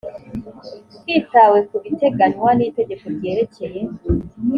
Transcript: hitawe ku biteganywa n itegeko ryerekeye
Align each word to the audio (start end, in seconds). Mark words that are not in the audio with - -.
hitawe 1.05 1.57
ku 1.67 1.75
biteganywa 1.83 2.49
n 2.57 2.59
itegeko 2.67 3.05
ryerekeye 3.15 3.81